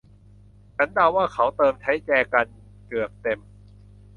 [0.75, 2.45] ฉันเดาว่าเขาเติมใช้แจกัน
[2.87, 3.39] เกือบเต็ม